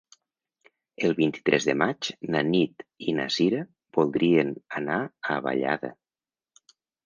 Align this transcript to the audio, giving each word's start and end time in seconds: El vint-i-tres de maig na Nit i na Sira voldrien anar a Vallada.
El 1.09 1.11
vint-i-tres 1.19 1.67
de 1.71 1.75
maig 1.81 2.09
na 2.37 2.41
Nit 2.49 2.83
i 3.11 3.15
na 3.21 3.27
Sira 3.37 3.61
voldrien 4.01 4.53
anar 4.83 4.99
a 5.37 5.41
Vallada. 5.51 5.97